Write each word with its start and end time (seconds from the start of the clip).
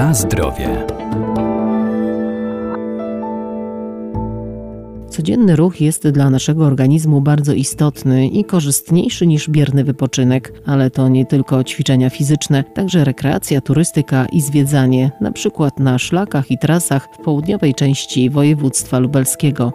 Na 0.00 0.14
zdrowie. 0.14 0.86
Codzienny 5.08 5.56
ruch 5.56 5.80
jest 5.80 6.08
dla 6.08 6.30
naszego 6.30 6.64
organizmu 6.64 7.20
bardzo 7.20 7.52
istotny 7.52 8.28
i 8.28 8.44
korzystniejszy 8.44 9.26
niż 9.26 9.50
bierny 9.50 9.84
wypoczynek, 9.84 10.52
ale 10.66 10.90
to 10.90 11.08
nie 11.08 11.26
tylko 11.26 11.64
ćwiczenia 11.64 12.10
fizyczne, 12.10 12.64
także 12.64 13.04
rekreacja, 13.04 13.60
turystyka 13.60 14.26
i 14.26 14.40
zwiedzanie, 14.40 15.10
na 15.20 15.32
przykład 15.32 15.78
na 15.78 15.98
szlakach 15.98 16.50
i 16.50 16.58
trasach 16.58 17.08
w 17.12 17.24
południowej 17.24 17.74
części 17.74 18.30
województwa 18.30 18.98
lubelskiego. 18.98 19.72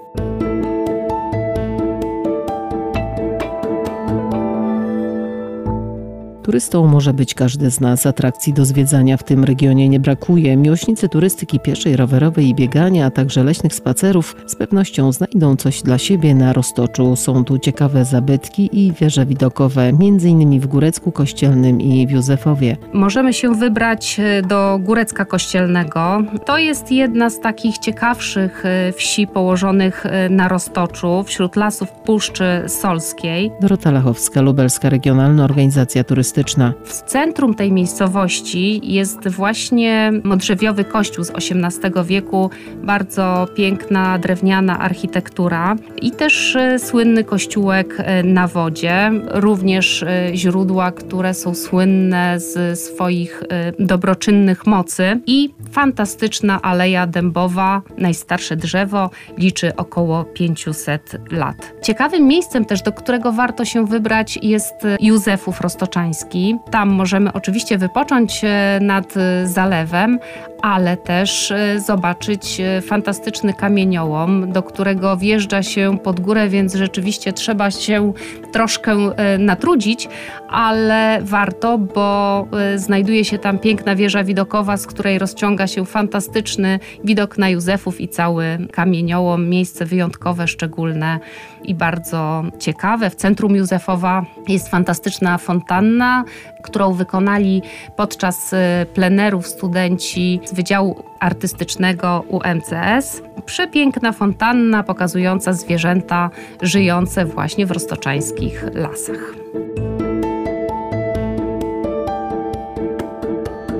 Turystą 6.45 6.88
może 6.88 7.13
być 7.13 7.34
każdy 7.34 7.72
z 7.72 7.80
nas. 7.80 8.05
Atrakcji 8.05 8.53
do 8.53 8.66
zwiedzania 8.66 9.17
w 9.17 9.23
tym 9.23 9.44
regionie 9.44 9.90
nie 9.90 9.99
brakuje. 9.99 10.58
Miłośnicy 10.58 11.09
turystyki 11.09 11.59
pieszej, 11.59 11.95
rowerowej 11.95 12.49
i 12.49 12.55
biegania, 12.55 13.05
a 13.05 13.12
także 13.12 13.44
leśnych 13.44 13.73
spacerów 13.73 14.36
z 14.45 14.55
pewnością 14.55 15.12
znajdą 15.12 15.55
coś 15.55 15.81
dla 15.81 15.98
siebie 15.98 16.36
na 16.36 16.53
Roztoczu. 16.53 17.16
Są 17.16 17.44
tu 17.44 17.59
ciekawe 17.59 18.05
zabytki 18.05 18.70
i 18.73 18.94
wieże 18.94 19.26
widokowe, 19.26 19.81
m.in. 19.81 20.59
w 20.59 20.67
Górecku 20.67 21.12
Kościelnym 21.12 21.81
i 21.81 22.08
w 22.08 22.12
Józefowie. 22.12 22.77
Możemy 22.94 23.34
się 23.34 23.55
wybrać 23.55 24.20
e, 24.20 24.41
do 24.41 24.80
Górecka 24.84 25.25
Kościelnego. 25.25 26.23
To 26.45 26.58
jest 26.58 26.91
jedna 26.91 27.30
z 27.30 27.39
takich 27.39 27.77
ciekawszych 27.77 28.66
e, 28.66 28.91
wsi 28.91 29.27
położonych 29.27 30.05
e, 30.05 30.30
na 30.30 30.48
Roztoczu, 30.48 31.23
wśród 31.23 31.55
lasów 31.55 31.91
Puszczy 31.91 32.64
Solskiej. 32.67 33.52
Dorota 33.62 33.91
Lachowska, 33.91 34.41
Lubelska 34.41 34.89
Regionalna 34.89 35.44
Organizacja 35.44 36.03
Turystyczna 36.03 36.34
W 36.84 37.02
centrum 37.02 37.53
tej 37.53 37.72
miejscowości 37.72 38.94
jest 38.94 39.28
właśnie 39.28 40.11
modrzewiowy 40.23 40.83
kościół 40.83 41.23
z 41.23 41.31
XVIII 41.31 42.05
wieku, 42.05 42.50
bardzo 42.83 43.47
piękna 43.55 44.19
drewniana 44.19 44.80
architektura 44.80 45.75
i 46.02 46.11
też 46.11 46.55
e, 46.55 46.80
słynny 46.80 47.23
kościółek 47.23 47.95
e, 47.97 48.23
na 48.23 48.47
wodzie, 48.47 49.11
również 49.31 50.03
e, 50.03 50.31
źródła, 50.33 50.92
które 50.92 51.33
są 51.33 51.55
słynne 51.55 52.39
z 52.39 52.80
swoich 52.80 53.44
dobroczynnych 53.80 54.67
mocy 54.67 55.22
i 55.27 55.53
fantastyczna 55.72 56.61
aleja 56.61 57.08
dębowa, 57.08 57.81
najstarsze 57.97 58.55
drzewo, 58.55 59.09
liczy 59.38 59.75
około 59.75 60.23
500 60.23 61.16
lat. 61.31 61.73
Ciekawym 61.83 62.27
miejscem 62.27 62.66
też, 62.66 62.81
do 62.81 62.92
którego 62.92 63.31
warto 63.31 63.66
się 63.66 63.86
wybrać 63.86 64.39
jest 64.42 64.73
Józefów 64.99 65.61
Roztoczański. 65.61 66.25
Tam 66.72 66.90
możemy 66.90 67.34
oczywiście 67.34 67.78
wypocząć 67.78 68.42
e, 68.44 68.80
nad 68.81 69.18
e, 69.18 69.48
zalewem, 69.48 70.20
ale 70.62 70.98
też 70.98 71.52
e, 71.52 71.80
zobaczyć 71.80 72.62
fantastyczny 72.82 73.54
kamieniołom, 73.54 74.52
do 74.52 74.64
którego 74.64 75.17
wjeżdża 75.17 75.64
się 75.64 75.98
pod 76.04 76.20
górę, 76.20 76.50
więc 76.50 76.76
rzeczywiście 76.76 77.34
trzeba 77.34 77.72
się 77.72 78.14
troszkę 78.52 78.98
natrudzić, 79.40 80.09
ale 80.50 81.20
warto, 81.22 81.78
bo 81.78 82.48
znajduje 82.76 83.26
się 83.26 83.38
tam 83.38 83.60
piękna 83.60 83.95
wieża 83.95 84.23
widokowa, 84.23 84.78
z 84.78 84.88
której 84.88 85.20
rozciąga 85.20 85.67
się 85.67 85.86
fantastyczny 85.86 86.80
widok 87.04 87.38
na 87.38 87.50
Józefów 87.50 88.02
i 88.02 88.10
cały 88.10 88.58
kamieniołom, 88.72 89.50
miejsce 89.50 89.86
wyjątkowe, 89.86 90.48
szczególne 90.48 91.20
i 91.64 91.76
bardzo 91.76 92.44
ciekawe. 92.60 93.10
W 93.10 93.16
centrum 93.16 93.56
Józefowa 93.56 94.26
jest 94.48 94.70
fantastyczna 94.70 95.38
fontanna, 95.38 96.14
którą 96.63 96.94
wykonali 96.94 97.61
podczas 97.95 98.53
y, 98.53 98.58
plenerów 98.94 99.47
studenci 99.47 100.39
z 100.45 100.53
Wydziału 100.53 101.03
Artystycznego 101.20 102.23
UMCS. 102.27 103.21
Przepiękna 103.45 104.11
fontanna 104.11 104.83
pokazująca 104.83 105.54
zwierzęta 105.54 106.30
żyjące 106.61 107.25
właśnie 107.25 107.65
w 107.65 107.71
roztoczańskich 107.71 108.65
lasach. 108.73 109.36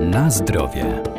Na 0.00 0.30
zdrowie. 0.30 1.15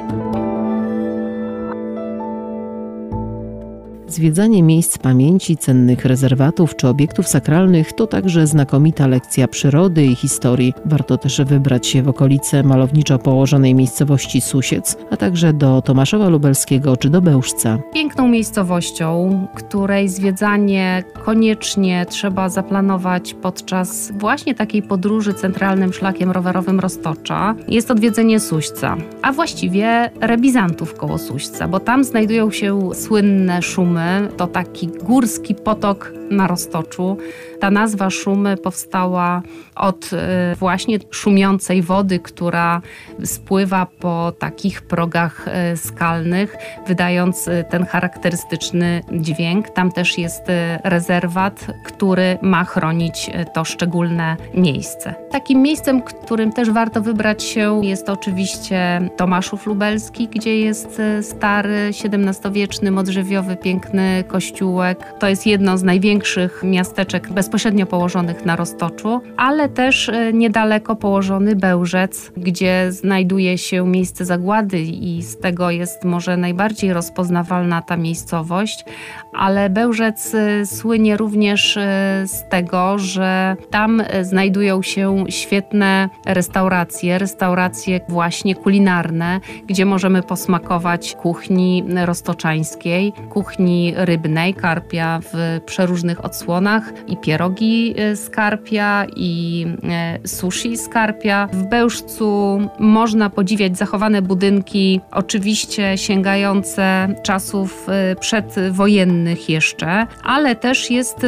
Zwiedzanie 4.09 4.63
miejsc 4.63 4.97
pamięci, 4.97 5.57
cennych 5.57 6.05
rezerwatów 6.05 6.75
czy 6.75 6.87
obiektów 6.87 7.27
sakralnych 7.27 7.93
to 7.93 8.07
także 8.07 8.47
znakomita 8.47 9.07
lekcja 9.07 9.47
przyrody 9.47 10.05
i 10.05 10.15
historii. 10.15 10.73
Warto 10.85 11.17
też 11.17 11.41
wybrać 11.41 11.87
się 11.87 12.03
w 12.03 12.09
okolice 12.09 12.63
malowniczo 12.63 13.19
położonej 13.19 13.75
miejscowości 13.75 14.41
Susiec, 14.41 14.97
a 15.11 15.17
także 15.17 15.53
do 15.53 15.81
Tomaszowa 15.81 16.29
Lubelskiego 16.29 16.97
czy 16.97 17.09
do 17.09 17.21
Bełżca. 17.21 17.79
Piękną 17.93 18.27
miejscowością, 18.27 19.47
której 19.55 20.09
zwiedzanie 20.09 21.03
koniecznie 21.25 22.05
trzeba 22.09 22.49
zaplanować 22.49 23.33
podczas 23.33 24.11
właśnie 24.11 24.55
takiej 24.55 24.81
podróży 24.81 25.33
centralnym 25.33 25.93
szlakiem 25.93 26.31
rowerowym 26.31 26.79
Roztocza, 26.79 27.55
jest 27.67 27.91
odwiedzenie 27.91 28.39
Suśca, 28.39 28.97
a 29.21 29.33
właściwie 29.33 30.11
rebizantów 30.21 30.93
koło 30.93 31.17
Suśca, 31.17 31.67
bo 31.67 31.79
tam 31.79 32.03
znajdują 32.03 32.51
się 32.51 32.89
słynne 32.93 33.61
szumy 33.61 33.96
to 34.37 34.47
taki 34.47 34.87
górski 34.87 35.55
potok 35.55 36.13
na 36.29 36.47
Roztoczu. 36.47 37.17
Ta 37.59 37.71
nazwa 37.71 38.09
Szumy 38.09 38.57
powstała 38.57 39.41
od 39.75 40.09
e, 40.13 40.55
właśnie 40.55 40.99
szumiącej 41.11 41.81
wody, 41.81 42.19
która 42.19 42.81
spływa 43.23 43.87
po 43.99 44.31
takich 44.39 44.81
progach 44.81 45.47
e, 45.47 45.77
skalnych, 45.77 46.57
wydając 46.87 47.47
e, 47.47 47.63
ten 47.63 47.85
charakterystyczny 47.85 49.01
dźwięk. 49.11 49.69
Tam 49.69 49.91
też 49.91 50.17
jest 50.17 50.43
rezerwat, 50.83 51.67
który 51.85 52.37
ma 52.41 52.63
chronić 52.63 53.29
to 53.53 53.65
szczególne 53.65 54.37
miejsce. 54.53 55.15
Takim 55.31 55.61
miejscem, 55.61 56.01
którym 56.01 56.51
też 56.51 56.71
warto 56.71 57.01
wybrać 57.01 57.43
się, 57.43 57.81
jest 57.83 58.09
oczywiście 58.09 59.09
Tomaszów 59.17 59.65
Lubelski, 59.65 60.27
gdzie 60.27 60.59
jest 60.59 61.01
stary, 61.21 61.91
XVII-wieczny, 62.05 62.91
modrzewiowy, 62.91 63.55
piękny 63.55 64.23
kościółek. 64.27 65.13
To 65.19 65.27
jest 65.27 65.45
jedno 65.45 65.77
z 65.77 65.83
największych 65.83 66.63
miasteczek 66.63 67.33
bezpośrednio 67.47 67.85
położonych 67.85 68.45
na 68.45 68.55
Roztoczu, 68.55 69.21
ale 69.37 69.69
też 69.69 70.09
e, 70.09 70.33
niedaleko 70.33 70.95
położony 70.95 71.55
Bełżec, 71.55 72.31
gdzie 72.37 72.91
znajduje 72.91 73.57
się 73.57 73.87
miejsce 73.87 74.25
zagłady 74.25 74.79
i 74.81 75.23
z 75.23 75.37
tego 75.37 75.71
jest 75.71 76.03
może 76.03 76.37
najbardziej 76.37 76.93
rozpoznawalna 76.93 77.81
ta 77.81 77.97
miejscowość, 77.97 78.85
ale 79.33 79.69
Bełżec 79.69 80.35
e, 80.35 80.65
słynie 80.65 81.17
również 81.17 81.77
e, 81.77 81.81
z 82.25 82.49
tego, 82.49 82.97
że 82.97 83.55
tam 83.69 84.03
znajdują 84.21 84.81
się 84.81 85.25
świetne 85.29 86.09
restauracje, 86.25 87.17
restauracje 87.17 87.99
właśnie 88.09 88.55
kulinarne, 88.55 89.39
gdzie 89.67 89.85
możemy 89.85 90.23
posmakować 90.23 91.15
kuchni 91.15 91.83
roztoczańskiej, 92.05 93.13
kuchni 93.29 93.93
rybnej, 93.95 94.53
karpia 94.53 95.19
w 95.33 95.61
przeróżnych 95.65 96.25
odsłonach 96.25 96.93
i 97.07 97.17
pierogi 97.37 97.95
skarpia 98.15 99.03
e, 99.03 99.07
i 99.15 99.65
e, 99.89 100.27
sushi 100.27 100.77
skarpia. 100.77 101.47
W 101.53 101.63
Bełżcu 101.63 102.59
można 102.79 103.29
podziwiać 103.29 103.77
zachowane 103.77 104.21
budynki, 104.21 105.01
oczywiście 105.11 105.97
sięgające 105.97 107.07
czasów 107.23 107.87
e, 107.89 108.15
przedwojennych 108.15 109.49
jeszcze, 109.49 110.07
ale 110.23 110.55
też 110.55 110.91
jest 110.91 111.25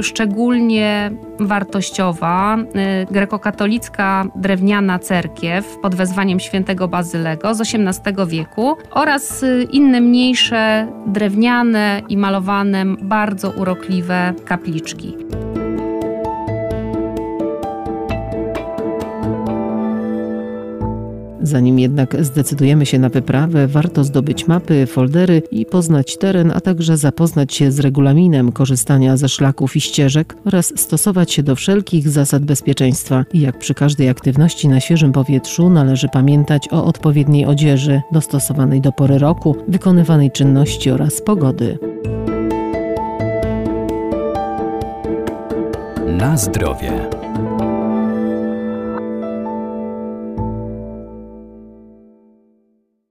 szczególnie 0.00 1.10
wartościowa 1.40 2.58
grekokatolicka 3.10 4.24
drewniana 4.36 4.98
cerkiew 4.98 5.78
pod 5.82 5.94
wezwaniem 5.94 6.40
świętego 6.40 6.88
Bazylego 6.88 7.54
z 7.54 7.60
XVIII 7.60 8.26
wieku 8.26 8.76
oraz 8.90 9.44
inne 9.72 10.00
mniejsze 10.00 10.88
drewniane 11.06 12.02
i 12.08 12.16
malowane 12.16 12.84
bardzo 13.02 13.50
urokliwe 13.50 14.34
kapliczki. 14.44 15.16
Zanim 21.48 21.78
jednak 21.78 22.24
zdecydujemy 22.24 22.86
się 22.86 22.98
na 22.98 23.08
wyprawę, 23.08 23.66
warto 23.66 24.04
zdobyć 24.04 24.48
mapy, 24.48 24.86
foldery 24.86 25.42
i 25.50 25.66
poznać 25.66 26.16
teren, 26.18 26.52
a 26.54 26.60
także 26.60 26.96
zapoznać 26.96 27.54
się 27.54 27.72
z 27.72 27.80
regulaminem 27.80 28.52
korzystania 28.52 29.16
ze 29.16 29.28
szlaków 29.28 29.76
i 29.76 29.80
ścieżek 29.80 30.36
oraz 30.44 30.72
stosować 30.76 31.32
się 31.32 31.42
do 31.42 31.56
wszelkich 31.56 32.08
zasad 32.08 32.44
bezpieczeństwa. 32.44 33.24
Jak 33.34 33.58
przy 33.58 33.74
każdej 33.74 34.08
aktywności 34.08 34.68
na 34.68 34.80
świeżym 34.80 35.12
powietrzu 35.12 35.70
należy 35.70 36.08
pamiętać 36.08 36.68
o 36.70 36.84
odpowiedniej 36.84 37.46
odzieży, 37.46 38.00
dostosowanej 38.12 38.80
do 38.80 38.92
pory 38.92 39.18
roku, 39.18 39.56
wykonywanej 39.68 40.30
czynności 40.30 40.90
oraz 40.90 41.22
pogody. 41.22 41.78
Na 46.06 46.36
zdrowie. 46.36 46.92